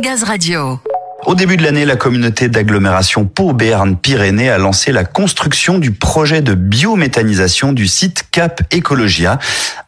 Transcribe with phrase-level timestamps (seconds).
[0.00, 0.80] Gaz Radio.
[1.26, 6.54] Au début de l'année, la communauté d'agglomération Pau-Béarn-Pyrénées a lancé la construction du projet de
[6.54, 9.38] biométhanisation du site Cap Ecologia,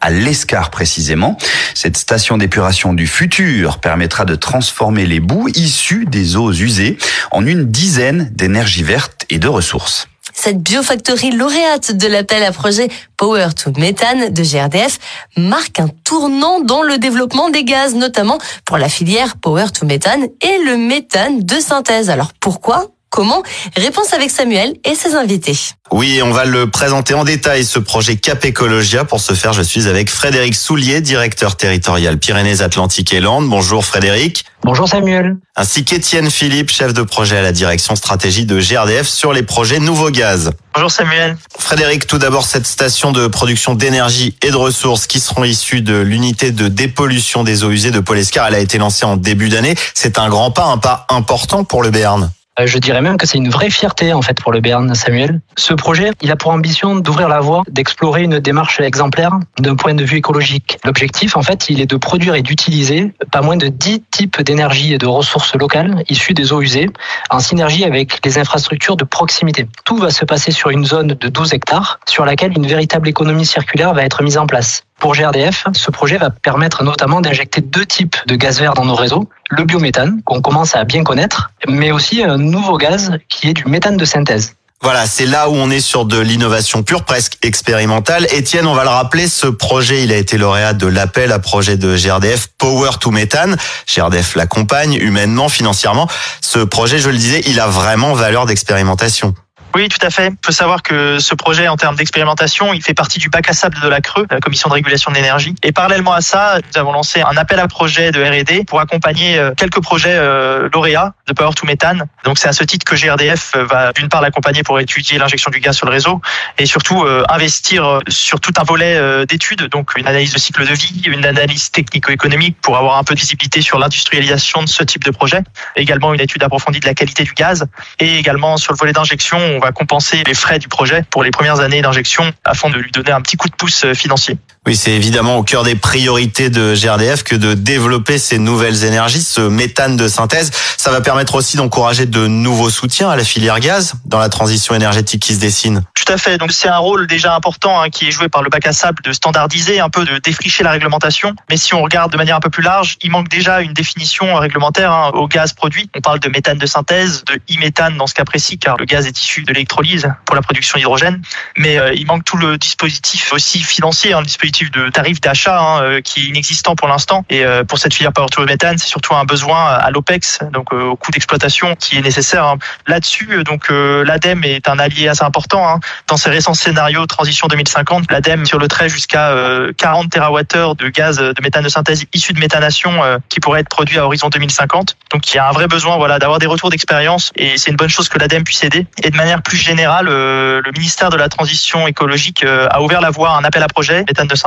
[0.01, 1.39] à l'Escar précisément.
[1.75, 6.99] Cette station d'épuration du futur permettra de transformer les boues issues des eaux usées
[7.31, 10.09] en une dizaine d'énergies vertes et de ressources.
[10.35, 14.99] Cette biofactory lauréate de l'appel à projet Power to Methane de GRDF
[15.37, 20.27] marque un tournant dans le développement des gaz, notamment pour la filière Power to Methane
[20.43, 22.11] et le méthane de synthèse.
[22.11, 23.45] Alors pourquoi Comment
[23.77, 25.57] Réponse avec Samuel et ses invités.
[25.93, 29.05] Oui, on va le présenter en détail, ce projet Cap Ecologia.
[29.05, 33.49] Pour ce faire, je suis avec Frédéric Soulier, directeur territorial Pyrénées-Atlantiques et Landes.
[33.49, 34.45] Bonjour Frédéric.
[34.65, 35.37] Bonjour Samuel.
[35.55, 39.79] Ainsi qu'Étienne Philippe, chef de projet à la direction stratégie de GRDF sur les projets
[39.79, 40.51] Nouveau Gaz.
[40.75, 41.37] Bonjour Samuel.
[41.57, 46.01] Frédéric, tout d'abord, cette station de production d'énergie et de ressources qui seront issues de
[46.01, 49.77] l'unité de dépollution des eaux usées de Polescar, elle a été lancée en début d'année.
[49.95, 52.33] C'est un grand pas, un pas important pour le Béarn.
[52.61, 55.41] Euh, je dirais même que c'est une vraie fierté en fait pour le Béarn, Samuel.
[55.57, 59.95] Ce projet, il a pour ambition d'ouvrir la voie, d'explorer une démarche exemplaire d'un point
[59.95, 60.79] de vue écologique.
[60.85, 64.95] L'objectif, en fait, il est de produire et d'utiliser pas moins de 10 types d'énergie
[64.95, 66.89] et de ressources locales issues des eaux usées,
[67.31, 69.67] en synergie avec les infrastructures de proximité.
[69.85, 73.47] Tout va se passer sur une zone de 12 hectares, sur laquelle une véritable économie
[73.47, 74.85] circulaire va être mise en place.
[74.99, 78.95] Pour GRDF, ce projet va permettre notamment d'injecter deux types de gaz vert dans nos
[78.95, 79.29] réseaux.
[79.51, 83.67] Le biométhane, qu'on commence à bien connaître, mais aussi un nouveau gaz qui est du
[83.67, 84.55] méthane de synthèse.
[84.85, 88.27] Voilà, c'est là où on est sur de l'innovation pure, presque expérimentale.
[88.31, 91.79] Étienne, on va le rappeler, ce projet, il a été lauréat de l'appel à projet
[91.79, 93.57] de GRDF Power to Methane.
[93.87, 96.07] GRDF l'accompagne humainement, financièrement.
[96.43, 99.35] Ce projet, je le disais, il a vraiment valeur d'expérimentation.
[99.75, 100.29] Oui, tout à fait.
[100.29, 103.53] Il faut savoir que ce projet, en termes d'expérimentation, il fait partie du bac à
[103.53, 105.57] sable de la Creux, la Commission de régulation de l'énergie.
[105.65, 109.37] Et parallèlement à ça, nous avons lancé un appel à projet de R&D pour accompagner
[109.37, 112.07] euh, quelques projets euh, lauréats de Power to Methane.
[112.23, 115.59] Donc c'est à ce titre que GRDF va d'une part l'accompagner pour étudier l'injection du
[115.59, 116.21] gaz sur le réseau
[116.57, 120.73] et surtout euh, investir sur tout un volet d'études, donc une analyse de cycle de
[120.73, 125.03] vie, une analyse technico-économique pour avoir un peu de visibilité sur l'industrialisation de ce type
[125.03, 125.43] de projet.
[125.75, 127.67] Également une étude approfondie de la qualité du gaz
[127.99, 131.61] et également sur le volet d'injection, va compenser les frais du projet pour les premières
[131.61, 134.37] années d'injection afin de lui donner un petit coup de pouce euh, financier.
[134.67, 139.21] Oui, c'est évidemment au cœur des priorités de GRDF que de développer ces nouvelles énergies,
[139.21, 140.51] ce méthane de synthèse.
[140.79, 144.75] Ça va permettre aussi d'encourager de nouveaux soutiens à la filière gaz dans la transition
[144.75, 145.83] énergétique qui se dessine.
[145.93, 146.39] Tout à fait.
[146.39, 149.03] Donc c'est un rôle déjà important hein, qui est joué par le bac à sable
[149.03, 151.35] de standardiser, un peu de défricher la réglementation.
[151.51, 154.35] Mais si on regarde de manière un peu plus large, il manque déjà une définition
[154.37, 155.91] réglementaire hein, au gaz produit.
[155.95, 159.07] On parle de méthane de synthèse, de e-méthane dans ce cas précis, car le gaz
[159.07, 161.21] est issu de l'électrolyse pour la production d'hydrogène.
[161.59, 165.83] Mais euh, il manque tout le dispositif aussi financier, hein, dispositif de tarif d'achat hein,
[165.83, 167.25] euh, qui est inexistant pour l'instant.
[167.29, 170.73] Et euh, pour cette filière power to méthane, c'est surtout un besoin à l'OPEX, donc
[170.73, 172.45] euh, au coût d'exploitation qui est nécessaire.
[172.45, 172.59] Hein.
[172.87, 175.69] Là-dessus, donc l'ADEME est un allié assez important.
[175.69, 175.81] Hein.
[176.07, 179.33] Dans ses récents scénarios transition 2050, l'ADEME sur le trait jusqu'à
[179.77, 183.99] 40 TWh de gaz de méthane de synthèse issu de méthanation qui pourrait être produit
[183.99, 184.97] à horizon 2050.
[185.11, 187.77] Donc il y a un vrai besoin voilà d'avoir des retours d'expérience et c'est une
[187.77, 188.87] bonne chose que l'ADEME puisse aider.
[189.03, 193.31] Et de manière plus générale, le ministère de la Transition écologique a ouvert la voie
[193.31, 194.44] à un appel à projet méthane de synthèse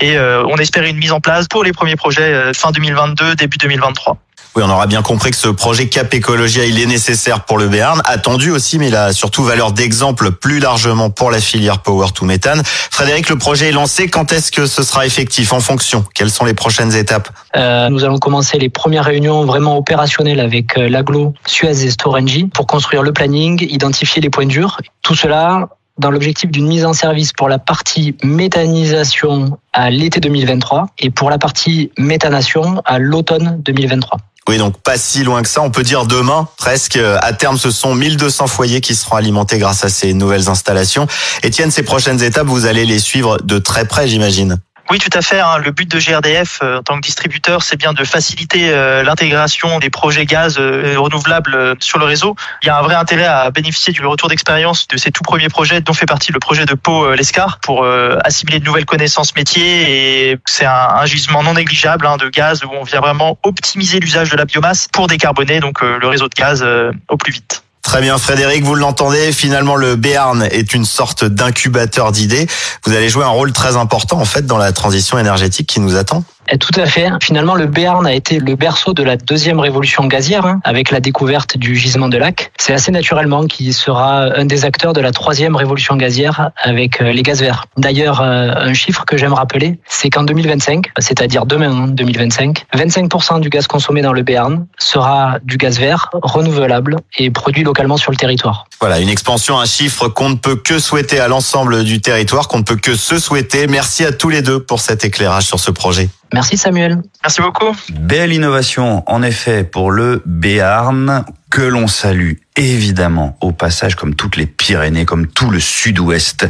[0.00, 3.34] et euh, on espérait une mise en place pour les premiers projets euh, fin 2022,
[3.34, 4.16] début 2023.
[4.56, 7.66] Oui, on aura bien compris que ce projet Cap Ecologia, il est nécessaire pour le
[7.66, 12.12] Béarn, attendu aussi, mais il a surtout valeur d'exemple plus largement pour la filière Power
[12.14, 12.62] to Methane.
[12.64, 14.06] Frédéric, le projet est lancé.
[14.06, 16.04] Quand est-ce que ce sera effectif en fonction?
[16.14, 17.30] Quelles sont les prochaines étapes?
[17.56, 22.68] Euh, Nous allons commencer les premières réunions vraiment opérationnelles avec l'aglo Suez et Storengy pour
[22.68, 24.80] construire le planning, identifier les points durs.
[25.02, 25.68] Tout cela
[25.98, 31.30] dans l'objectif d'une mise en service pour la partie méthanisation à l'été 2023 et pour
[31.30, 34.18] la partie méthanation à l'automne 2023.
[34.46, 35.62] Oui, donc pas si loin que ça.
[35.62, 36.96] On peut dire demain, presque.
[36.96, 41.06] À terme, ce sont 1200 foyers qui seront alimentés grâce à ces nouvelles installations.
[41.42, 44.58] Étienne, ces prochaines étapes, vous allez les suivre de très près, j'imagine.
[44.90, 45.40] Oui, tout à fait.
[45.40, 45.58] Hein.
[45.58, 49.78] Le but de GRDF euh, en tant que distributeur, c'est bien de faciliter euh, l'intégration
[49.78, 52.36] des projets gaz euh, renouvelables sur le réseau.
[52.62, 55.48] Il y a un vrai intérêt à bénéficier du retour d'expérience de ces tout premiers
[55.48, 57.86] projets dont fait partie le projet de Pau Lescar pour
[58.24, 62.68] assimiler de nouvelles connaissances métiers et c'est un, gisement non négligeable hein, de gaz où
[62.72, 66.64] on vient vraiment optimiser l'usage de la biomasse pour décarboner donc le réseau de gaz
[67.08, 67.63] au plus vite.
[67.94, 72.48] Très bien Frédéric, vous l'entendez, finalement le Béarn est une sorte d'incubateur d'idées.
[72.84, 75.94] Vous allez jouer un rôle très important en fait dans la transition énergétique qui nous
[75.94, 76.24] attend.
[76.48, 77.08] Et tout à fait.
[77.22, 81.00] Finalement, le Béarn a été le berceau de la deuxième révolution gazière, hein, avec la
[81.00, 82.52] découverte du gisement de lac.
[82.58, 87.12] C'est assez naturellement qu'il sera un des acteurs de la troisième révolution gazière avec euh,
[87.12, 87.64] les gaz verts.
[87.76, 93.48] D'ailleurs, euh, un chiffre que j'aime rappeler, c'est qu'en 2025, c'est-à-dire demain 2025, 25% du
[93.48, 98.16] gaz consommé dans le Béarn sera du gaz vert, renouvelable et produit localement sur le
[98.16, 98.66] territoire.
[98.80, 102.58] Voilà, une expansion, un chiffre qu'on ne peut que souhaiter à l'ensemble du territoire, qu'on
[102.58, 103.66] ne peut que se souhaiter.
[103.66, 106.08] Merci à tous les deux pour cet éclairage sur ce projet.
[106.32, 107.02] Merci Samuel.
[107.22, 107.76] Merci beaucoup.
[107.90, 114.36] Belle innovation, en effet, pour le Béarn, que l'on salue évidemment au passage comme toutes
[114.36, 116.48] les Pyrénées, comme tout le sud-ouest,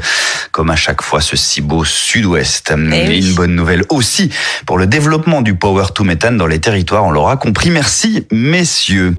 [0.52, 2.72] comme à chaque fois ce si beau sud-ouest.
[2.74, 3.26] Eh oui.
[3.26, 4.30] Une bonne nouvelle aussi
[4.66, 7.70] pour le développement du Power to Methane dans les territoires, on l'aura compris.
[7.70, 9.14] Merci messieurs.